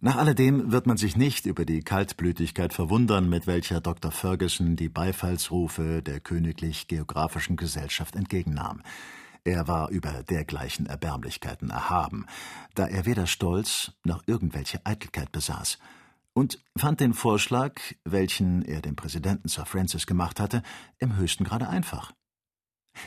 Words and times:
Nach 0.00 0.16
alledem 0.16 0.72
wird 0.72 0.86
man 0.86 0.98
sich 0.98 1.16
nicht 1.16 1.46
über 1.46 1.64
die 1.64 1.80
Kaltblütigkeit 1.80 2.74
verwundern, 2.74 3.30
mit 3.30 3.46
welcher 3.46 3.80
Dr. 3.80 4.10
Ferguson 4.10 4.76
die 4.76 4.90
Beifallsrufe 4.90 6.02
der 6.02 6.20
Königlich 6.20 6.86
Geographischen 6.86 7.56
Gesellschaft 7.56 8.14
entgegennahm. 8.14 8.82
Er 9.44 9.68
war 9.68 9.88
über 9.90 10.22
dergleichen 10.24 10.86
Erbärmlichkeiten 10.86 11.70
erhaben, 11.70 12.26
da 12.74 12.86
er 12.86 13.06
weder 13.06 13.26
Stolz 13.26 13.92
noch 14.04 14.22
irgendwelche 14.26 14.84
Eitelkeit 14.84 15.32
besaß, 15.32 15.78
und 16.34 16.58
fand 16.76 17.00
den 17.00 17.14
Vorschlag, 17.14 17.80
welchen 18.04 18.62
er 18.62 18.82
dem 18.82 18.96
Präsidenten 18.96 19.48
Sir 19.48 19.64
Francis 19.64 20.06
gemacht 20.06 20.40
hatte, 20.40 20.62
im 20.98 21.16
höchsten 21.16 21.44
Grade 21.44 21.68
einfach. 21.68 22.12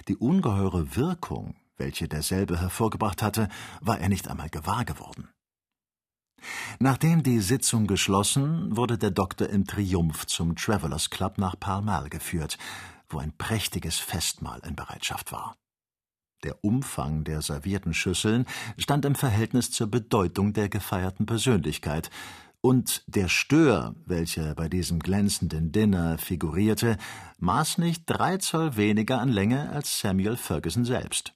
Die 0.07 0.17
ungeheure 0.17 0.95
Wirkung, 0.95 1.55
welche 1.77 2.07
derselbe 2.07 2.59
hervorgebracht 2.59 3.21
hatte, 3.21 3.47
war 3.81 3.99
er 3.99 4.09
nicht 4.09 4.27
einmal 4.27 4.49
gewahr 4.49 4.85
geworden. 4.85 5.29
Nachdem 6.79 7.23
die 7.23 7.39
Sitzung 7.39 7.87
geschlossen, 7.87 8.75
wurde 8.75 8.97
der 8.97 9.11
Doktor 9.11 9.49
im 9.49 9.65
Triumph 9.65 10.25
zum 10.27 10.55
Travellers 10.55 11.09
Club 11.09 11.37
nach 11.37 11.59
Pall 11.59 12.09
geführt, 12.09 12.57
wo 13.09 13.19
ein 13.19 13.33
prächtiges 13.37 13.97
Festmahl 13.97 14.61
in 14.65 14.75
Bereitschaft 14.75 15.31
war. 15.31 15.55
Der 16.43 16.63
Umfang 16.63 17.23
der 17.25 17.41
servierten 17.41 17.93
Schüsseln 17.93 18.45
stand 18.77 19.03
im 19.05 19.15
Verhältnis 19.15 19.71
zur 19.71 19.87
Bedeutung 19.87 20.53
der 20.53 20.69
gefeierten 20.69 21.25
Persönlichkeit, 21.25 22.09
und 22.61 23.03
der 23.07 23.29
Stör, 23.29 23.95
welcher 24.05 24.53
bei 24.55 24.67
diesem 24.67 24.99
glänzenden 24.99 25.71
Dinner 25.71 26.17
figurierte, 26.17 26.97
maß 27.37 27.77
nicht 27.77 28.03
drei 28.05 28.37
Zoll 28.37 28.75
weniger 28.75 29.21
an 29.21 29.29
Länge 29.29 29.69
als 29.69 29.99
Samuel 29.99 30.35
Ferguson 30.35 30.83
selbst. 30.83 31.33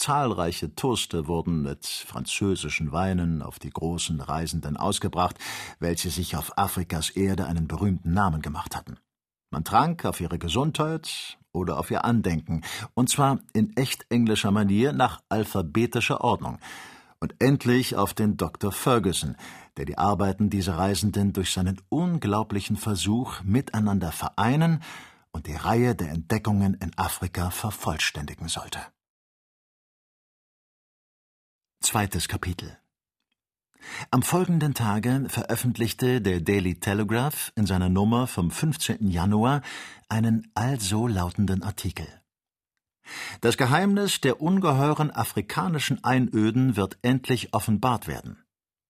Zahlreiche 0.00 0.74
Toaste 0.74 1.28
wurden 1.28 1.60
mit 1.60 1.84
französischen 1.84 2.90
Weinen 2.90 3.42
auf 3.42 3.58
die 3.58 3.68
großen 3.68 4.18
Reisenden 4.22 4.78
ausgebracht, 4.78 5.36
welche 5.78 6.08
sich 6.08 6.36
auf 6.36 6.56
Afrikas 6.56 7.10
Erde 7.10 7.44
einen 7.44 7.68
berühmten 7.68 8.14
Namen 8.14 8.40
gemacht 8.40 8.74
hatten. 8.74 8.96
Man 9.50 9.62
trank 9.62 10.06
auf 10.06 10.18
ihre 10.22 10.38
Gesundheit 10.38 11.38
oder 11.52 11.78
auf 11.78 11.90
ihr 11.90 12.06
Andenken, 12.06 12.62
und 12.94 13.10
zwar 13.10 13.40
in 13.52 13.76
echt 13.76 14.06
englischer 14.08 14.50
Manier 14.50 14.94
nach 14.94 15.20
alphabetischer 15.28 16.22
Ordnung, 16.22 16.58
und 17.20 17.34
endlich 17.38 17.94
auf 17.94 18.14
den 18.14 18.38
Dr. 18.38 18.72
Ferguson, 18.72 19.36
der 19.76 19.84
die 19.84 19.98
Arbeiten 19.98 20.48
dieser 20.48 20.78
Reisenden 20.78 21.34
durch 21.34 21.52
seinen 21.52 21.78
unglaublichen 21.90 22.76
Versuch 22.76 23.42
miteinander 23.42 24.12
vereinen 24.12 24.82
und 25.30 25.46
die 25.46 25.56
Reihe 25.56 25.94
der 25.94 26.08
Entdeckungen 26.08 26.72
in 26.72 26.96
Afrika 26.96 27.50
vervollständigen 27.50 28.48
sollte. 28.48 28.80
Zweites 31.82 32.28
Kapitel 32.28 32.76
Am 34.10 34.22
folgenden 34.22 34.74
Tage 34.74 35.24
veröffentlichte 35.28 36.20
der 36.20 36.42
Daily 36.42 36.78
Telegraph 36.78 37.52
in 37.56 37.64
seiner 37.64 37.88
Nummer 37.88 38.26
vom 38.26 38.50
15. 38.50 39.08
Januar 39.08 39.62
einen 40.06 40.50
also 40.54 41.06
lautenden 41.06 41.62
Artikel. 41.62 42.06
Das 43.40 43.56
Geheimnis 43.56 44.20
der 44.20 44.42
ungeheuren 44.42 45.10
afrikanischen 45.10 46.04
Einöden 46.04 46.76
wird 46.76 46.98
endlich 47.00 47.54
offenbart 47.54 48.06
werden. 48.06 48.44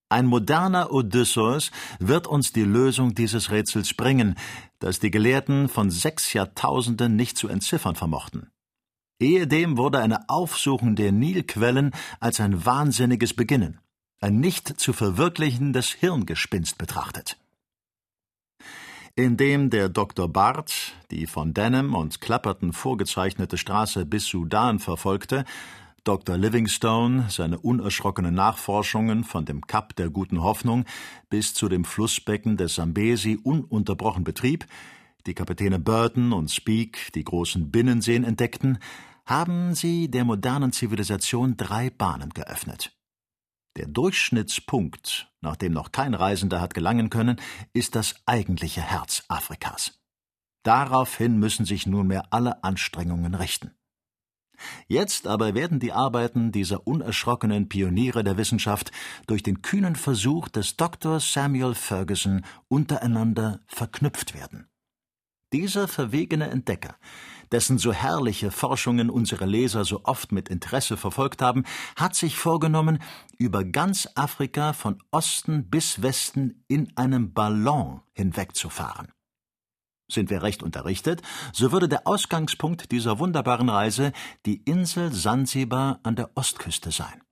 Ein 0.09 0.27
moderner 0.27 0.93
Odysseus 0.93 1.71
wird 2.01 2.27
uns 2.27 2.53
die 2.53 2.65
Lösung 2.65 3.15
dieses 3.15 3.53
Rätsels 3.53 3.95
bringen, 3.95 4.35
das 4.81 4.99
die 4.99 5.13
Gelehrten 5.13 5.69
von 5.69 5.93
sechs 5.93 6.33
Jahrtausenden 6.33 7.15
nicht 7.15 7.39
zu 7.39 7.47
entziffern 7.47 7.95
vermochten. 7.95 8.51
Ehedem 9.21 9.77
wurde 9.77 9.99
eine 9.99 10.29
Aufsuchung 10.31 10.97
der 10.97 11.13
Nilquellen 11.13 11.93
als 12.21 12.41
ein 12.41 12.65
wahnsinniges 12.65 13.35
Beginnen, 13.35 13.79
ein 14.21 14.41
nicht 14.41 14.81
zu 14.81 14.95
verwirklichendes 14.95 15.91
Hirngespinst 15.91 16.79
betrachtet. 16.79 17.37
Indem 19.17 19.69
der 19.69 19.91
Dr. 19.91 20.27
Barth 20.27 20.95
die 21.11 21.27
von 21.27 21.53
Denham 21.53 21.95
und 21.95 22.23
Clapperton 22.23 22.73
vorgezeichnete 22.73 23.59
Straße 23.59 24.07
bis 24.07 24.25
Sudan 24.25 24.79
verfolgte, 24.79 25.45
Dr. 26.05 26.39
Livingstone 26.39 27.27
seine 27.29 27.59
unerschrockenen 27.59 28.35
Nachforschungen 28.35 29.25
von 29.25 29.45
dem 29.45 29.67
Kap 29.67 29.95
der 29.97 30.09
Guten 30.09 30.43
Hoffnung 30.43 30.87
bis 31.29 31.53
zu 31.53 31.69
dem 31.69 31.85
Flussbecken 31.85 32.57
des 32.57 32.77
Sambesi 32.77 33.39
ununterbrochen 33.43 34.25
betrieb, 34.25 34.65
die 35.27 35.35
Kapitäne 35.35 35.79
Burton 35.79 36.33
und 36.33 36.51
Speake 36.51 37.13
die 37.15 37.25
großen 37.25 37.71
Binnenseen 37.71 38.25
entdeckten, 38.25 38.79
haben 39.31 39.77
sie 39.77 40.11
der 40.11 40.25
modernen 40.25 40.73
Zivilisation 40.73 41.57
drei 41.57 41.89
Bahnen 41.89 42.31
geöffnet. 42.31 42.93
Der 43.77 43.87
Durchschnittspunkt, 43.87 45.33
nach 45.41 45.55
dem 45.55 45.73
noch 45.73 45.93
kein 45.93 46.15
Reisender 46.15 46.61
hat 46.61 46.75
gelangen 46.75 47.11
können, 47.11 47.41
ist 47.73 47.95
das 47.95 48.17
eigentliche 48.27 48.83
Herz 48.83 49.23
Afrikas. 49.29 50.01
Daraufhin 50.65 51.39
müssen 51.39 51.65
sich 51.65 51.87
nunmehr 51.87 52.25
alle 52.33 52.65
Anstrengungen 52.65 53.37
richten. 53.37 53.71
Jetzt 54.89 55.29
aber 55.29 55.55
werden 55.55 55.79
die 55.79 55.93
Arbeiten 55.93 56.51
dieser 56.51 56.87
unerschrockenen 56.89 57.69
Pioniere 57.69 58.25
der 58.25 58.37
Wissenschaft 58.37 58.91
durch 59.29 59.45
den 59.45 59.63
kühnen 59.63 59.95
Versuch 59.95 60.49
des 60.49 60.77
Dr. 60.77 61.21
Samuel 61.21 61.75
Ferguson 61.77 62.45
untereinander 62.67 63.61
verknüpft 63.69 64.35
werden. 64.35 64.70
Dieser 65.53 65.89
verwegene 65.89 66.49
Entdecker, 66.49 66.95
dessen 67.51 67.79
so 67.79 67.93
herrliche 67.93 68.53
Forschungen 68.53 69.11
unsere 69.11 69.47
Leser 69.47 69.85
so 69.85 70.03
oft 70.05 70.31
mit 70.31 70.49
Interesse 70.49 70.97
verfolgt 70.97 71.43
haben, 71.43 71.65
hat 71.97 72.15
sich 72.15 72.37
vorgenommen, 72.37 73.01
über 73.37 73.65
ganz 73.65 74.09
Afrika 74.15 74.73
von 74.73 75.03
Osten 75.11 75.69
bis 75.69 76.03
Westen 76.03 76.65
in 76.69 76.97
einem 76.97 77.33
Ballon 77.33 78.03
hinwegzufahren. 78.13 79.09
Sind 80.09 80.31
wir 80.31 80.43
recht 80.43 80.63
unterrichtet, 80.63 81.23
so 81.53 81.73
würde 81.73 81.89
der 81.89 82.07
Ausgangspunkt 82.07 82.93
dieser 82.93 83.19
wunderbaren 83.19 83.69
Reise 83.69 84.13
die 84.47 84.63
Insel 84.63 85.13
Sansibar 85.13 86.01
an 86.03 86.17
der 86.17 86.31
Ostküste 86.37 86.91
sein. 86.93 87.23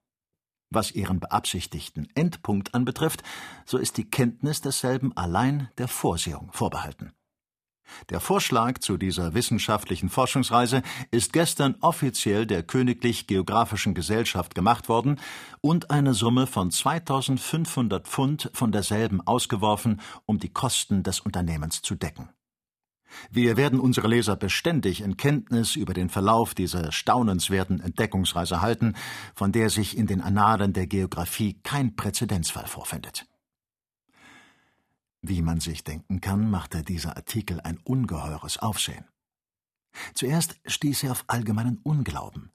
Was 0.70 0.92
ihren 0.92 1.18
beabsichtigten 1.18 2.08
Endpunkt 2.14 2.74
anbetrifft, 2.74 3.22
so 3.64 3.78
ist 3.78 3.96
die 3.96 4.10
Kenntnis 4.10 4.60
desselben 4.60 5.16
allein 5.16 5.70
der 5.78 5.88
Vorsehung 5.88 6.50
vorbehalten. 6.52 7.12
Der 8.10 8.20
Vorschlag 8.20 8.78
zu 8.78 8.96
dieser 8.96 9.34
wissenschaftlichen 9.34 10.08
Forschungsreise 10.08 10.82
ist 11.10 11.32
gestern 11.32 11.76
offiziell 11.80 12.46
der 12.46 12.62
Königlich 12.62 13.26
Geographischen 13.26 13.94
Gesellschaft 13.94 14.54
gemacht 14.54 14.88
worden 14.88 15.20
und 15.60 15.90
eine 15.90 16.14
Summe 16.14 16.46
von 16.46 16.70
2500 16.70 18.06
Pfund 18.06 18.50
von 18.52 18.72
derselben 18.72 19.20
ausgeworfen, 19.20 20.00
um 20.26 20.38
die 20.38 20.52
Kosten 20.52 21.02
des 21.02 21.20
Unternehmens 21.20 21.82
zu 21.82 21.94
decken. 21.94 22.30
Wir 23.30 23.56
werden 23.56 23.80
unsere 23.80 24.08
Leser 24.08 24.36
beständig 24.36 25.00
in 25.00 25.16
Kenntnis 25.16 25.76
über 25.76 25.94
den 25.94 26.10
Verlauf 26.10 26.54
dieser 26.54 26.92
staunenswerten 26.92 27.80
Entdeckungsreise 27.80 28.60
halten, 28.60 28.94
von 29.34 29.52
der 29.52 29.70
sich 29.70 29.96
in 29.96 30.06
den 30.06 30.20
Annalen 30.20 30.72
der 30.72 30.86
Geographie 30.86 31.60
kein 31.62 31.96
Präzedenzfall 31.96 32.66
vorfindet. 32.66 33.26
Wie 35.22 35.42
man 35.42 35.60
sich 35.60 35.84
denken 35.84 36.20
kann, 36.20 36.50
machte 36.50 36.82
dieser 36.82 37.16
Artikel 37.16 37.60
ein 37.60 37.78
ungeheures 37.78 38.58
Aufsehen. 38.58 39.04
Zuerst 40.14 40.60
stieß 40.66 41.04
er 41.04 41.12
auf 41.12 41.24
allgemeinen 41.26 41.78
Unglauben. 41.82 42.52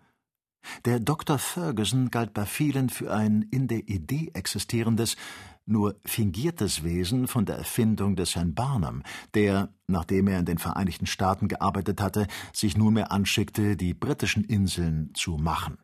Der 0.86 1.00
Dr. 1.00 1.40
Ferguson 1.40 2.10
galt 2.10 2.34
bei 2.34 2.46
vielen 2.46 2.90
für 2.90 3.14
ein 3.14 3.42
in 3.52 3.68
der 3.68 3.90
Idee 3.90 4.32
existierendes, 4.34 5.18
nur 5.66 6.00
fingiertes 6.06 6.84
Wesen 6.84 7.28
von 7.28 7.46
der 7.46 7.58
Erfindung 7.58 8.16
des 8.16 8.36
Herrn 8.36 8.54
Barnum, 8.54 9.04
der, 9.34 9.74
nachdem 9.88 10.28
er 10.28 10.40
in 10.40 10.46
den 10.46 10.58
Vereinigten 10.58 11.06
Staaten 11.06 11.48
gearbeitet 11.48 12.02
hatte, 12.02 12.28
sich 12.54 12.78
nunmehr 12.78 13.12
anschickte, 13.12 13.76
die 13.76 13.94
britischen 13.94 14.44
Inseln 14.44 15.12
zu 15.14 15.38
machen. 15.38 15.78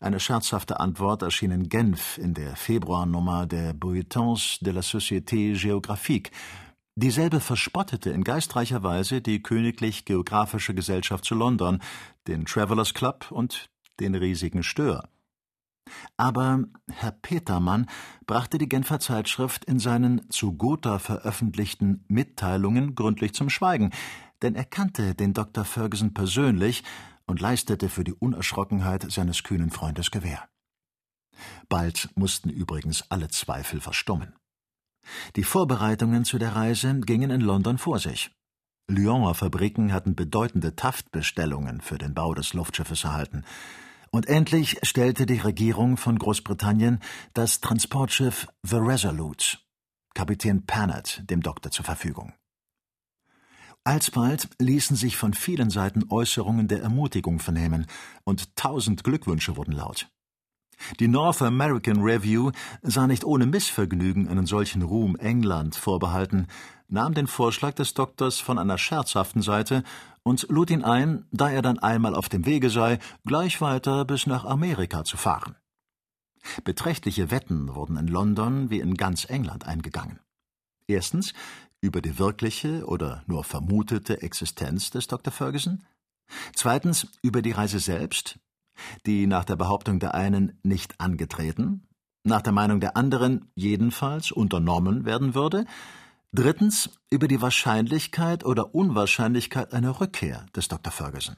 Eine 0.00 0.20
scherzhafte 0.20 0.80
Antwort 0.80 1.22
erschien 1.22 1.50
in 1.50 1.68
Genf 1.68 2.18
in 2.18 2.34
der 2.34 2.56
Februarnummer 2.56 3.46
der 3.46 3.72
Bulletins 3.74 4.58
de 4.60 4.72
la 4.72 4.80
Société 4.80 5.54
Géographique. 5.60 6.30
Dieselbe 6.96 7.40
verspottete 7.40 8.10
in 8.10 8.22
geistreicher 8.22 8.82
Weise 8.82 9.20
die 9.20 9.42
Königlich 9.42 10.04
Geographische 10.04 10.74
Gesellschaft 10.74 11.24
zu 11.24 11.34
London, 11.34 11.80
den 12.28 12.44
Travellers 12.44 12.94
Club 12.94 13.30
und 13.30 13.68
den 14.00 14.14
riesigen 14.14 14.62
Stör. 14.62 15.08
Aber 16.16 16.64
Herr 16.90 17.12
Petermann 17.12 17.86
brachte 18.26 18.58
die 18.58 18.68
Genfer 18.68 19.00
Zeitschrift 19.00 19.64
in 19.64 19.78
seinen 19.78 20.30
zu 20.30 20.52
Gotha 20.52 20.98
veröffentlichten 20.98 22.04
Mitteilungen 22.08 22.94
gründlich 22.94 23.34
zum 23.34 23.50
Schweigen, 23.50 23.90
denn 24.42 24.54
er 24.54 24.64
kannte 24.64 25.14
den 25.14 25.34
Dr. 25.34 25.64
Ferguson 25.64 26.14
persönlich 26.14 26.84
und 27.26 27.40
leistete 27.40 27.88
für 27.88 28.04
die 28.04 28.14
Unerschrockenheit 28.14 29.10
seines 29.10 29.42
kühnen 29.42 29.70
Freundes 29.70 30.10
Gewähr. 30.10 30.48
Bald 31.68 32.10
mussten 32.14 32.50
übrigens 32.50 33.10
alle 33.10 33.28
Zweifel 33.28 33.80
verstummen. 33.80 34.34
Die 35.36 35.44
Vorbereitungen 35.44 36.24
zu 36.24 36.38
der 36.38 36.54
Reise 36.54 37.00
gingen 37.00 37.30
in 37.30 37.40
London 37.40 37.78
vor 37.78 37.98
sich. 37.98 38.30
Lyoner 38.88 39.34
Fabriken 39.34 39.92
hatten 39.92 40.14
bedeutende 40.14 40.76
Taftbestellungen 40.76 41.80
für 41.80 41.98
den 41.98 42.14
Bau 42.14 42.34
des 42.34 42.52
Luftschiffes 42.52 43.04
erhalten, 43.04 43.44
Und 44.10 44.28
endlich 44.28 44.78
stellte 44.84 45.26
die 45.26 45.38
Regierung 45.38 45.96
von 45.96 46.16
Großbritannien 46.20 47.00
das 47.32 47.60
Transportschiff 47.60 48.46
The 48.62 48.76
Resolute, 48.76 49.58
Kapitän 50.14 50.64
Pannett, 50.66 51.24
dem 51.28 51.40
Doktor 51.40 51.72
zur 51.72 51.84
Verfügung. 51.84 52.32
Alsbald 53.84 54.48
ließen 54.58 54.96
sich 54.96 55.18
von 55.18 55.34
vielen 55.34 55.68
Seiten 55.68 56.04
Äußerungen 56.08 56.68
der 56.68 56.82
Ermutigung 56.82 57.38
vernehmen, 57.38 57.86
und 58.24 58.56
tausend 58.56 59.04
Glückwünsche 59.04 59.56
wurden 59.56 59.72
laut. 59.72 60.08
Die 61.00 61.08
North 61.08 61.42
American 61.42 62.00
Review 62.00 62.50
sah 62.82 63.06
nicht 63.06 63.24
ohne 63.24 63.46
Missvergnügen 63.46 64.26
einen 64.28 64.46
solchen 64.46 64.82
Ruhm 64.82 65.16
England 65.16 65.76
vorbehalten, 65.76 66.46
nahm 66.88 67.14
den 67.14 67.26
Vorschlag 67.26 67.74
des 67.74 67.92
Doktors 67.94 68.38
von 68.38 68.58
einer 68.58 68.78
scherzhaften 68.78 69.42
Seite 69.42 69.84
und 70.22 70.46
lud 70.48 70.70
ihn 70.70 70.82
ein, 70.82 71.26
da 71.30 71.50
er 71.50 71.62
dann 71.62 71.78
einmal 71.78 72.14
auf 72.14 72.30
dem 72.30 72.46
Wege 72.46 72.70
sei, 72.70 72.98
gleich 73.26 73.60
weiter 73.60 74.06
bis 74.06 74.26
nach 74.26 74.44
Amerika 74.44 75.04
zu 75.04 75.18
fahren. 75.18 75.56
Beträchtliche 76.64 77.30
Wetten 77.30 77.74
wurden 77.74 77.96
in 77.96 78.08
London 78.08 78.70
wie 78.70 78.80
in 78.80 78.94
ganz 78.94 79.28
England 79.28 79.66
eingegangen. 79.66 80.20
Erstens 80.86 81.32
über 81.84 82.00
die 82.00 82.18
wirkliche 82.18 82.86
oder 82.86 83.22
nur 83.26 83.44
vermutete 83.44 84.22
Existenz 84.22 84.90
des 84.90 85.06
Dr. 85.06 85.32
Ferguson, 85.32 85.84
zweitens 86.54 87.06
über 87.22 87.42
die 87.42 87.52
Reise 87.52 87.78
selbst, 87.78 88.38
die 89.06 89.26
nach 89.26 89.44
der 89.44 89.56
Behauptung 89.56 90.00
der 90.00 90.14
einen 90.14 90.58
nicht 90.62 90.98
angetreten, 90.98 91.86
nach 92.24 92.40
der 92.40 92.54
Meinung 92.54 92.80
der 92.80 92.96
anderen 92.96 93.50
jedenfalls 93.54 94.32
unternommen 94.32 95.04
werden 95.04 95.34
würde, 95.34 95.66
drittens 96.32 96.90
über 97.10 97.28
die 97.28 97.42
Wahrscheinlichkeit 97.42 98.44
oder 98.44 98.74
Unwahrscheinlichkeit 98.74 99.74
einer 99.74 100.00
Rückkehr 100.00 100.46
des 100.56 100.68
Dr. 100.68 100.90
Ferguson. 100.90 101.36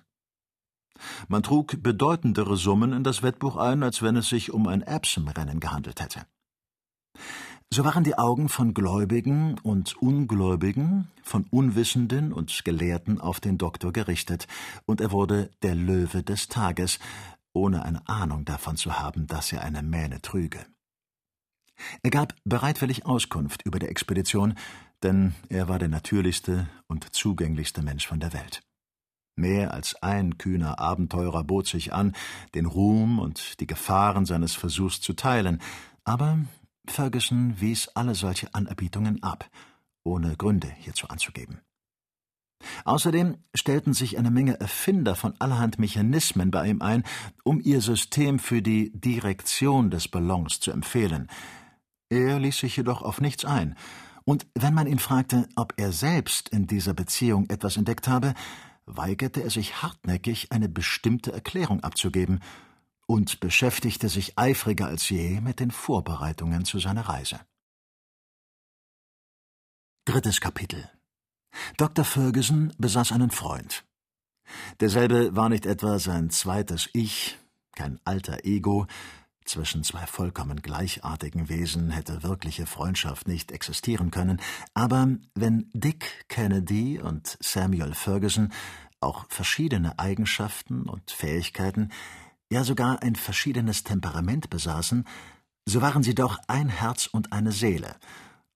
Man 1.29 1.43
trug 1.43 1.83
bedeutendere 1.83 2.57
Summen 2.57 2.93
in 2.93 3.03
das 3.03 3.23
Wettbuch 3.23 3.57
ein, 3.57 3.83
als 3.83 4.01
wenn 4.01 4.17
es 4.17 4.29
sich 4.29 4.53
um 4.53 4.69
ein 4.69 4.81
Epsom-Rennen 4.81 5.61
gehandelt 5.61 6.01
hätte. 6.01 6.25
So 7.73 7.85
waren 7.85 8.05
die 8.05 8.17
Augen 8.17 8.49
von 8.49 8.75
Gläubigen 8.75 9.59
und 9.59 9.97
Ungläubigen, 10.01 11.09
von 11.23 11.47
Unwissenden 11.51 12.33
und 12.33 12.65
Gelehrten 12.65 13.21
auf 13.21 13.41
den 13.41 13.59
Doktor 13.59 13.93
gerichtet, 13.93 14.47
und 14.87 15.01
er 15.01 15.11
wurde 15.11 15.51
der 15.63 15.75
Löwe 15.75 16.23
des 16.23 16.49
Tages, 16.49 17.01
ohne 17.53 17.85
eine 17.85 18.07
Ahnung 18.09 18.45
davon 18.45 18.77
zu 18.77 18.99
haben, 18.99 19.27
dass 19.27 19.53
er 19.53 19.63
eine 19.63 19.83
Mähne 19.83 20.23
trüge. 20.23 20.65
Er 22.03 22.11
gab 22.11 22.35
bereitwillig 22.45 23.05
Auskunft 23.05 23.63
über 23.67 23.79
die 23.79 23.89
Expedition, 23.89 24.55
denn 25.03 25.35
er 25.49 25.69
war 25.69 25.79
der 25.79 25.89
natürlichste 25.89 26.69
und 26.87 27.15
zugänglichste 27.15 27.83
Mensch 27.83 28.07
von 28.07 28.21
der 28.21 28.33
Welt. 28.33 28.63
Mehr 29.35 29.75
als 29.75 30.01
ein 30.03 30.39
kühner 30.39 30.79
Abenteurer 30.79 31.45
bot 31.45 31.67
sich 31.67 31.93
an, 31.93 32.15
den 32.55 32.65
Ruhm 32.65 33.19
und 33.19 33.61
die 33.61 33.67
Gefahren 33.67 34.25
seines 34.25 34.55
Versuchs 34.55 35.01
zu 35.01 35.13
teilen, 35.13 35.61
aber 36.05 36.39
Ferguson 36.91 37.61
wies 37.61 37.89
alle 37.95 38.15
solche 38.15 38.55
Anerbietungen 38.55 39.23
ab, 39.23 39.49
ohne 40.05 40.37
Gründe 40.37 40.69
hierzu 40.79 41.09
anzugeben. 41.09 41.61
Außerdem 42.85 43.37
stellten 43.55 43.93
sich 43.93 44.19
eine 44.19 44.31
Menge 44.31 44.59
Erfinder 44.61 45.15
von 45.15 45.35
allerhand 45.39 45.79
Mechanismen 45.79 46.51
bei 46.51 46.69
ihm 46.69 46.83
ein, 46.83 47.05
um 47.45 47.61
ihr 47.61 47.81
System 47.81 48.39
für 48.39 48.63
die 48.63 48.91
Direktion 48.95 49.91
des 49.91 50.09
Ballons 50.09 50.61
zu 50.61 50.71
empfehlen. 50.71 51.29
Er 52.09 52.39
ließ 52.39 52.59
sich 52.59 52.77
jedoch 52.77 53.03
auf 53.03 53.21
nichts 53.21 53.45
ein, 53.45 53.77
und 54.25 54.47
wenn 54.55 54.75
man 54.75 54.89
ihn 54.89 54.99
fragte, 54.99 55.49
ob 55.55 55.75
er 55.77 55.93
selbst 55.93 56.49
in 56.49 56.67
dieser 56.67 56.95
Beziehung 56.95 57.49
etwas 57.49 57.77
entdeckt 57.77 58.09
habe, 58.09 58.35
weigerte 58.85 59.43
er 59.43 59.51
sich 59.51 59.83
hartnäckig, 59.83 60.51
eine 60.51 60.69
bestimmte 60.69 61.33
Erklärung 61.33 61.85
abzugeben 61.85 62.41
und 63.07 63.41
beschäftigte 63.41 64.09
sich 64.09 64.39
eifriger 64.39 64.87
als 64.87 65.09
je 65.09 65.41
mit 65.41 65.61
den 65.61 65.71
Vorbereitungen 65.71 66.65
zu 66.65 66.79
seiner 66.79 67.09
Reise. 67.09 67.41
Drittes 70.05 70.41
Kapitel 70.41 70.91
Dr. 71.77 72.05
Ferguson 72.05 72.73
besaß 72.79 73.13
einen 73.13 73.31
Freund. 73.31 73.85
Derselbe 74.81 75.35
war 75.35 75.49
nicht 75.49 75.67
etwa 75.67 75.99
sein 75.99 76.31
zweites 76.31 76.89
Ich, 76.93 77.39
kein 77.75 77.99
alter 78.05 78.45
Ego, 78.45 78.87
zwischen 79.45 79.85
zwei 79.85 80.07
vollkommen 80.07 80.61
gleichartigen 80.61 81.49
Wesen 81.49 81.91
hätte 81.91 82.25
wirkliche 82.25 82.67
Freundschaft 82.67 83.29
nicht 83.29 83.53
existieren 83.53 84.11
können, 84.11 84.41
aber 84.75 85.09
wenn 85.35 85.71
Dick 85.73 86.27
Kennedy 86.29 86.99
und 87.01 87.39
Samuel 87.41 87.95
Ferguson 87.95 88.53
auch 89.01 89.27
verschiedene 89.29 89.99
Eigenschaften 90.01 90.83
und 90.83 91.11
Fähigkeiten, 91.13 91.91
ja 92.51 92.65
sogar 92.65 93.03
ein 93.03 93.17
verschiedenes 93.17 93.85
Temperament 93.85 94.51
besaßen, 94.51 95.07
so 95.69 95.81
waren 95.81 96.03
sie 96.03 96.15
doch 96.15 96.39
ein 96.47 96.69
Herz 96.69 97.07
und 97.07 97.33
eine 97.33 97.53
Seele 97.53 97.97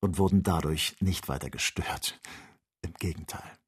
und 0.00 0.18
wurden 0.18 0.42
dadurch 0.42 0.96
nicht 1.00 1.28
weiter 1.28 1.50
gestört. 1.50 2.20
Im 2.82 2.94
Gegenteil. 2.94 3.58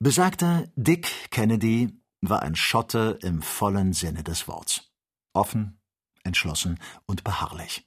Besagter 0.00 0.66
Dick 0.76 1.30
Kennedy 1.30 2.00
war 2.20 2.42
ein 2.42 2.56
Schotte 2.56 3.18
im 3.22 3.42
vollen 3.42 3.92
Sinne 3.92 4.24
des 4.24 4.48
Worts. 4.48 4.90
Offen, 5.34 5.78
entschlossen 6.24 6.78
und 7.06 7.22
beharrlich. 7.22 7.86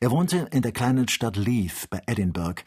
Er 0.00 0.10
wohnte 0.10 0.48
in 0.52 0.62
der 0.62 0.72
kleinen 0.72 1.08
Stadt 1.08 1.36
Leith 1.36 1.88
bei 1.88 2.02
Edinburgh, 2.06 2.62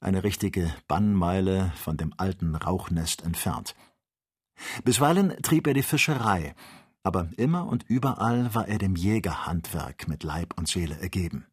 eine 0.00 0.24
richtige 0.24 0.74
Bannmeile 0.88 1.72
von 1.76 1.96
dem 1.96 2.14
alten 2.16 2.54
Rauchnest 2.54 3.22
entfernt. 3.22 3.74
Bisweilen 4.84 5.34
trieb 5.42 5.66
er 5.66 5.74
die 5.74 5.82
Fischerei, 5.82 6.54
aber 7.02 7.28
immer 7.36 7.66
und 7.66 7.84
überall 7.88 8.54
war 8.54 8.68
er 8.68 8.78
dem 8.78 8.96
Jägerhandwerk 8.96 10.08
mit 10.08 10.24
Leib 10.24 10.54
und 10.56 10.68
Seele 10.68 10.98
ergeben. 11.00 11.46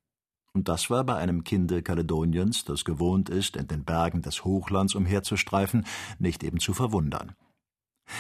Und 0.54 0.68
das 0.68 0.90
war 0.90 1.04
bei 1.06 1.16
einem 1.16 1.44
Kinde 1.44 1.82
Kaledoniens, 1.82 2.66
das 2.66 2.84
gewohnt 2.84 3.30
ist, 3.30 3.56
in 3.56 3.68
den 3.68 3.86
Bergen 3.86 4.22
des 4.22 4.44
Hochlands 4.44 4.96
umherzustreifen, 4.96 5.86
nicht 6.20 6.44
eben 6.44 6.60
zu 6.60 6.74
verwundern. 6.74 7.36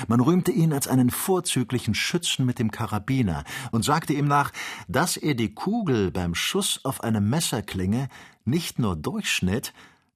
Man 0.07 0.21
rühmte 0.21 0.51
ihn 0.51 0.71
als 0.71 0.87
einen 0.87 1.09
vorzüglichen 1.09 1.93
Schützen 1.93 2.45
mit 2.45 2.59
dem 2.59 2.71
Karabiner 2.71 3.43
und 3.71 3.83
sagte 3.83 4.13
ihm 4.13 4.27
nach, 4.27 4.51
dass 4.87 5.17
er 5.17 5.33
die 5.33 5.53
Kugel 5.53 6.11
beim 6.11 6.33
Schuss 6.33 6.79
auf 6.85 7.03
eine 7.03 7.19
Messerklinge 7.19 8.07
nicht 8.45 8.79
nur 8.79 8.95
durchschnitt, 8.95 9.73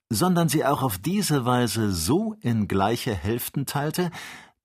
sondern 0.10 0.48
sie 0.48 0.64
auch 0.64 0.82
auf 0.82 0.98
diese 0.98 1.46
Weise 1.46 1.92
so 1.92 2.36
in 2.42 2.68
gleiche 2.68 3.14
Hälften 3.14 3.66
teilte, 3.66 4.12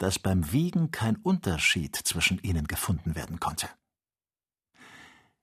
dass 0.00 0.18
beim 0.18 0.50
Wiegen 0.50 0.90
kein 0.90 1.16
Unterschied 1.16 1.94
zwischen 1.94 2.38
ihnen 2.40 2.66
gefunden 2.66 3.14
werden 3.14 3.38
konnte. 3.38 3.68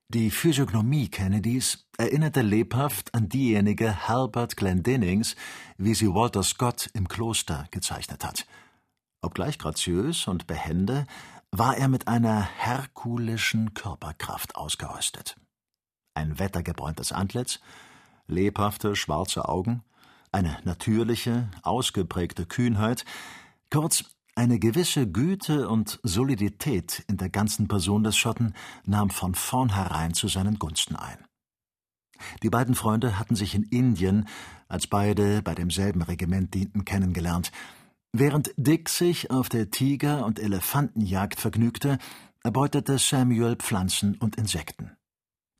Die 0.09 0.31
Physiognomie 0.31 1.09
Kennedys 1.09 1.86
erinnerte 1.98 2.42
lebhaft 2.42 3.13
an 3.13 3.29
diejenige 3.29 4.08
Herbert 4.08 4.58
Glendinnings, 4.58 5.36
wie 5.77 5.93
sie 5.93 6.08
Walter 6.08 6.43
Scott 6.43 6.89
im 6.93 7.08
Kloster 7.08 7.67
gezeichnet 7.72 8.25
hat. 8.25 8.48
Obgleich 9.22 9.60
graziös 9.60 10.27
und 10.27 10.48
behende, 10.48 11.05
war 11.51 11.77
er 11.77 11.88
mit 11.88 12.08
einer 12.08 12.41
herkulischen 12.41 13.74
Körperkraft 13.74 14.55
ausgerüstet. 14.55 15.38
Ein 16.15 16.39
wettergebräuntes 16.39 17.12
Antlitz, 17.12 17.60
lebhafte 18.27 18.96
schwarze 18.96 19.48
Augen, 19.48 19.84
eine 20.32 20.58
natürliche, 20.63 21.50
ausgeprägte 21.62 22.46
Kühnheit, 22.46 23.05
kurz 23.70 24.16
eine 24.38 24.60
gewisse 24.60 25.08
Güte 25.08 25.67
und 25.67 26.00
Solidität 26.03 27.03
in 27.08 27.17
der 27.17 27.29
ganzen 27.29 27.67
Person 27.67 28.03
des 28.03 28.15
Schotten 28.15 28.53
nahm 28.86 29.10
von 29.10 29.34
vornherein 29.34 30.13
zu 30.13 30.27
seinen 30.27 30.60
Gunsten 30.60 30.96
ein. 30.96 31.17
Die 32.44 32.50
beiden 32.50 32.75
Freunde 32.75 33.17
hatten 33.17 33.36
sich 33.36 33.56
in 33.56 33.63
Indien, 33.63 34.27
als 34.67 34.86
beide 34.86 35.41
bei 35.41 35.56
demselben 35.56 36.03
Regiment 36.03 36.53
dienten, 36.53 36.86
kennengelernt. 36.86 37.51
Während 38.13 38.51
Dick 38.58 38.89
sich 38.89 39.32
auf 39.32 39.50
der 39.50 39.72
Tiger- 39.72 40.25
und 40.25 40.39
Elefantenjagd 40.39 41.39
vergnügte, 41.39 41.98
erbeutete 42.44 43.00
Samuel 43.00 43.56
Pflanzen 43.56 44.17
und 44.17 44.36
Insekten. 44.36 44.97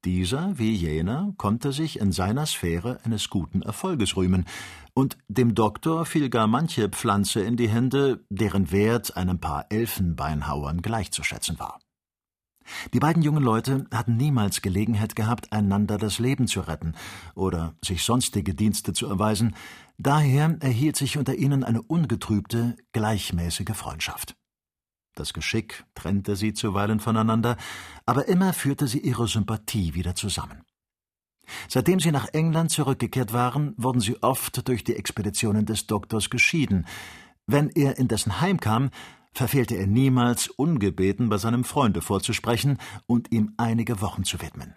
Dieser 0.08 0.58
wie 0.58 0.72
jener 0.72 1.34
konnte 1.36 1.74
sich 1.74 2.00
in 2.00 2.14
seiner 2.14 2.46
Sphäre 2.46 3.00
eines 3.04 3.30
guten 3.30 3.62
Erfolges 3.62 4.16
rühmen, 4.16 4.46
und 4.94 5.18
dem 5.28 5.54
Doktor 5.54 6.06
fiel 6.06 6.30
gar 6.30 6.48
manche 6.48 6.88
Pflanze 6.88 7.42
in 7.42 7.58
die 7.58 7.68
Hände, 7.68 8.24
deren 8.30 8.72
Wert 8.72 9.18
einem 9.18 9.40
paar 9.40 9.66
Elfenbeinhauern 9.70 10.82
gleichzuschätzen 10.82 11.60
war. 11.60 11.82
Die 12.94 13.02
beiden 13.02 13.22
jungen 13.22 13.44
Leute 13.44 13.86
hatten 13.92 14.16
niemals 14.16 14.62
Gelegenheit 14.62 15.18
gehabt, 15.18 15.52
einander 15.52 15.98
das 15.98 16.20
Leben 16.20 16.48
zu 16.48 16.62
retten 16.62 16.96
oder 17.36 17.76
sich 17.84 18.02
sonstige 18.04 18.56
Dienste 18.56 18.94
zu 18.94 19.08
erweisen, 19.08 19.58
daher 19.98 20.56
erhielt 20.62 20.96
sich 20.96 21.18
unter 21.18 21.36
ihnen 21.36 21.66
eine 21.66 21.82
ungetrübte, 21.82 22.78
gleichmäßige 22.94 23.76
Freundschaft. 23.76 24.38
Das 25.18 25.34
Geschick 25.34 25.84
trennte 25.96 26.36
sie 26.36 26.54
zuweilen 26.54 27.00
voneinander, 27.00 27.58
aber 28.06 28.28
immer 28.28 28.54
führte 28.54 28.86
sie 28.86 29.00
ihre 29.00 29.28
Sympathie 29.28 29.96
wieder 29.96 30.14
zusammen. 30.14 30.62
Seitdem 31.68 32.00
sie 32.00 32.12
nach 32.12 32.28
England 32.34 32.70
zurückgekehrt 32.70 33.34
waren, 33.34 33.74
wurden 33.78 34.00
sie 34.00 34.22
oft 34.22 34.68
durch 34.68 34.84
die 34.84 34.96
Expeditionen 34.96 35.66
des 35.66 35.88
Doktors 35.88 36.30
geschieden. 36.30 36.86
Wenn 37.48 37.70
er 37.70 37.98
indessen 37.98 38.42
heimkam, 38.42 38.92
verfehlte 39.34 39.76
er 39.76 39.88
niemals, 39.88 40.50
ungebeten 40.50 41.30
bei 41.30 41.38
seinem 41.38 41.64
Freunde 41.64 42.04
vorzusprechen 42.04 42.78
und 43.08 43.32
ihm 43.32 43.56
einige 43.58 44.02
Wochen 44.02 44.24
zu 44.24 44.40
widmen. 44.40 44.76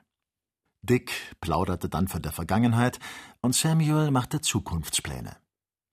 Dick 0.80 1.36
plauderte 1.42 1.90
dann 1.90 2.08
von 2.08 2.22
der 2.22 2.32
Vergangenheit 2.32 2.98
und 3.42 3.54
Samuel 3.54 4.10
machte 4.10 4.40
Zukunftspläne. 4.40 5.36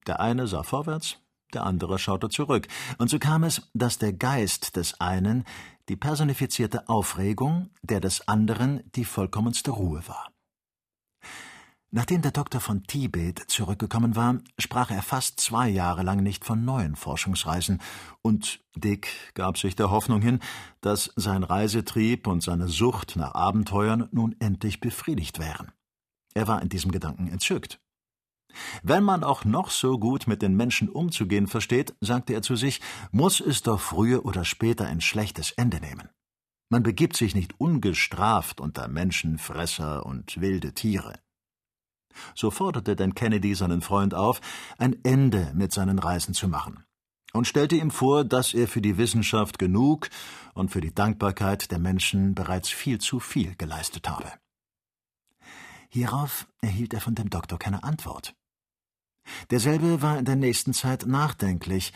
Der 0.06 0.22
eine 0.22 0.48
sah 0.48 0.64
vorwärts, 0.64 1.20
der 1.54 1.66
andere 1.66 2.00
schaute 2.00 2.30
zurück, 2.30 2.68
und 2.98 3.10
so 3.10 3.20
kam 3.20 3.44
es, 3.44 3.70
dass 3.74 3.98
der 3.98 4.14
Geist 4.14 4.76
des 4.76 5.00
einen 5.00 5.44
die 5.90 5.96
personifizierte 5.96 6.90
Aufregung, 6.90 7.70
der 7.82 8.00
des 8.00 8.28
anderen 8.28 8.84
die 8.96 9.06
vollkommenste 9.06 9.72
Ruhe 9.72 10.08
war. 10.08 10.32
Nachdem 11.90 12.22
der 12.22 12.32
Doktor 12.32 12.60
von 12.60 12.84
Tibet 12.84 13.40
zurückgekommen 13.48 14.18
war, 14.18 14.40
sprach 14.60 14.92
er 14.92 15.02
fast 15.02 15.40
zwei 15.40 15.70
Jahre 15.70 16.04
lang 16.04 16.22
nicht 16.22 16.44
von 16.44 16.66
neuen 16.66 16.98
Forschungsreisen, 16.98 17.82
und 18.22 18.60
Dick 18.76 19.08
gab 19.36 19.58
sich 19.58 19.76
der 19.76 19.90
Hoffnung 19.90 20.22
hin, 20.22 20.40
dass 20.82 21.14
sein 21.16 21.44
Reisetrieb 21.44 22.28
und 22.28 22.44
seine 22.44 22.68
Sucht 22.68 23.16
nach 23.16 23.34
Abenteuern 23.36 24.10
nun 24.12 24.36
endlich 24.40 24.82
befriedigt 24.82 25.40
wären. 25.40 25.72
Er 26.34 26.48
war 26.48 26.62
in 26.62 26.70
diesem 26.70 26.92
Gedanken 26.92 27.30
entzückt. 27.30 27.80
Wenn 28.84 29.04
man 29.04 29.24
auch 29.24 29.46
noch 29.46 29.70
so 29.70 30.00
gut 30.00 30.28
mit 30.28 30.42
den 30.42 30.56
Menschen 30.56 30.90
umzugehen 30.90 31.48
versteht, 31.48 31.96
sagte 32.02 32.34
er 32.34 32.42
zu 32.42 32.56
sich, 32.56 32.82
muss 33.12 33.40
es 33.40 33.62
doch 33.62 33.80
früher 33.80 34.26
oder 34.26 34.46
später 34.46 34.86
ein 34.86 35.02
schlechtes 35.02 35.52
Ende 35.52 35.80
nehmen. 35.80 36.10
Man 36.70 36.84
begibt 36.84 37.16
sich 37.16 37.34
nicht 37.34 37.60
ungestraft 37.60 38.60
unter 38.60 38.88
Menschenfresser 38.88 40.06
und 40.06 40.42
wilde 40.42 40.74
Tiere. 40.74 41.20
So 42.36 42.52
forderte 42.52 42.96
denn 42.96 43.16
Kennedy 43.16 43.56
seinen 43.56 43.82
Freund 43.82 44.14
auf, 44.14 44.42
ein 44.78 44.98
Ende 45.04 45.52
mit 45.54 45.72
seinen 45.72 46.00
Reisen 46.00 46.34
zu 46.34 46.48
machen 46.48 46.84
und 47.34 47.48
stellte 47.48 47.76
ihm 47.76 47.92
vor, 47.92 48.24
dass 48.26 48.54
er 48.54 48.68
für 48.68 48.82
die 48.82 48.98
Wissenschaft 48.98 49.60
genug 49.60 50.10
und 50.54 50.72
für 50.72 50.82
die 50.82 50.94
Dankbarkeit 50.94 51.72
der 51.72 51.80
Menschen 51.80 52.36
bereits 52.36 52.70
viel 52.70 53.00
zu 53.00 53.20
viel 53.20 53.56
geleistet 53.56 54.10
habe. 54.10 54.32
Hierauf 55.90 56.48
erhielt 56.62 56.94
er 56.94 57.02
von 57.02 57.16
dem 57.16 57.30
Doktor 57.30 57.58
keine 57.60 57.84
Antwort. 57.84 58.36
Derselbe 59.52 60.02
war 60.02 60.18
in 60.18 60.26
der 60.26 60.36
nächsten 60.36 60.74
Zeit 60.74 61.06
nachdenklich, 61.06 61.94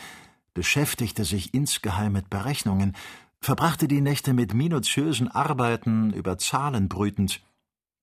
beschäftigte 0.54 1.24
sich 1.24 1.54
insgeheim 1.54 2.12
mit 2.12 2.30
Berechnungen, 2.30 2.94
verbrachte 3.40 3.88
die 3.88 4.00
Nächte 4.00 4.34
mit 4.34 4.54
minutiösen 4.54 5.28
Arbeiten 5.28 6.12
über 6.12 6.38
Zahlen 6.38 6.88
brütend. 6.88 7.40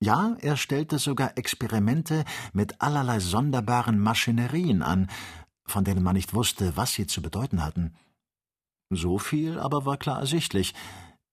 Ja, 0.01 0.35
er 0.39 0.57
stellte 0.57 0.97
sogar 0.97 1.37
Experimente 1.37 2.23
mit 2.53 2.81
allerlei 2.81 3.19
sonderbaren 3.19 3.99
Maschinerien 3.99 4.81
an, 4.81 5.09
von 5.65 5.83
denen 5.83 6.03
man 6.03 6.15
nicht 6.15 6.33
wusste, 6.33 6.75
was 6.75 6.93
sie 6.93 7.07
zu 7.07 7.21
bedeuten 7.21 7.63
hatten. 7.63 7.95
So 8.89 9.19
viel 9.19 9.59
aber 9.59 9.85
war 9.85 9.97
klar 9.97 10.19
ersichtlich. 10.19 10.73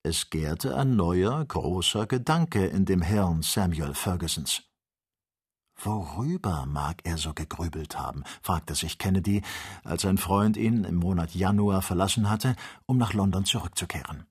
Es 0.03 0.31
gärte 0.31 0.77
ein 0.77 0.95
neuer, 0.95 1.45
großer 1.45 2.07
Gedanke 2.07 2.67
in 2.67 2.85
dem 2.85 3.03
Hirn 3.03 3.43
Samuel 3.43 3.95
Fergusons. 3.95 4.63
Worüber 5.83 6.67
mag 6.67 7.03
er 7.05 7.19
so 7.19 7.35
gegrübelt 7.35 7.99
haben? 7.99 8.25
fragte 8.43 8.75
sich 8.75 8.99
Kennedy, 8.99 9.43
als 9.85 10.03
sein 10.03 10.19
Freund 10.19 10.57
ihn 10.57 10.85
im 10.85 10.97
Monat 10.97 11.35
Januar 11.35 11.83
verlassen 11.83 12.31
hatte, 12.31 12.57
um 12.87 12.97
nach 12.97 13.13
London 13.13 13.45
zurückzukehren. 13.45 14.27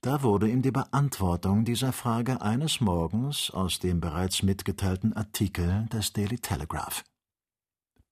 Da 0.00 0.22
wurde 0.22 0.48
ihm 0.48 0.62
die 0.62 0.70
Beantwortung 0.70 1.64
dieser 1.64 1.92
Frage 1.92 2.40
eines 2.40 2.80
Morgens 2.80 3.50
aus 3.50 3.80
dem 3.80 4.00
bereits 4.00 4.44
mitgeteilten 4.44 5.12
Artikel 5.14 5.86
des 5.86 6.12
Daily 6.12 6.38
Telegraph. 6.38 7.02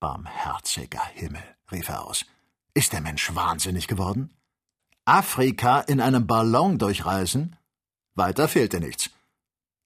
Barmherziger 0.01 1.05
Himmel, 1.13 1.43
rief 1.71 1.87
er 1.87 2.05
aus. 2.05 2.25
Ist 2.73 2.91
der 2.91 2.99
Mensch 2.99 3.33
wahnsinnig 3.33 3.87
geworden? 3.87 4.33
Afrika 5.05 5.79
in 5.79 6.01
einem 6.01 6.27
Ballon 6.27 6.77
durchreisen? 6.77 7.55
Weiter 8.15 8.49
fehlte 8.49 8.81
nichts. 8.81 9.09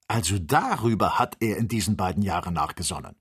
Also 0.09 0.39
darüber 0.39 1.19
hat 1.19 1.37
er 1.39 1.57
in 1.57 1.67
diesen 1.67 1.95
beiden 1.95 2.23
Jahren 2.23 2.55
nachgesonnen. 2.55 3.15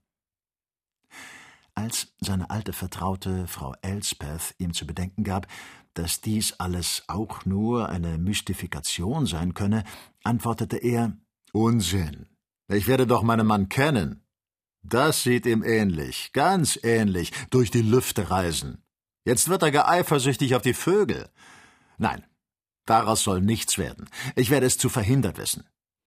Als 1.75 2.13
seine 2.19 2.49
alte 2.49 2.73
Vertraute 2.73 3.47
Frau 3.47 3.75
Elspeth 3.81 4.55
ihm 4.57 4.73
zu 4.73 4.87
bedenken 4.87 5.23
gab, 5.23 5.47
dass 5.93 6.19
dies 6.19 6.53
alles 6.53 7.03
auch 7.07 7.45
nur 7.45 7.89
eine 7.89 8.17
Mystifikation 8.17 9.27
sein 9.27 9.53
könne, 9.53 9.83
antwortete 10.23 10.77
er 10.77 11.15
Unsinn. 11.53 12.27
Ich 12.67 12.87
werde 12.87 13.05
doch 13.05 13.21
meinen 13.21 13.45
Mann 13.45 13.69
kennen. 13.69 14.23
Das 14.81 15.23
sieht 15.23 15.45
ihm 15.45 15.63
ähnlich, 15.63 16.33
ganz 16.33 16.79
ähnlich, 16.81 17.31
durch 17.51 17.69
die 17.69 17.81
Lüfte 17.81 18.31
reisen. 18.31 18.83
Jetzt 19.25 19.47
wird 19.47 19.61
er 19.61 19.71
gar 19.71 19.87
eifersüchtig 19.87 20.55
auf 20.55 20.63
die 20.63 20.73
Vögel. 20.73 21.29
Nein, 21.97 22.25
daraus 22.85 23.23
soll 23.23 23.41
nichts 23.41 23.77
werden. 23.77 24.09
Ich 24.35 24.49
werde 24.49 24.65
es 24.65 24.79
zu 24.79 24.89
verhindert 24.89 25.37
wissen. 25.37 25.69